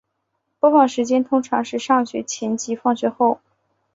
[0.59, 3.39] 播放时间通常是上学前及放学后。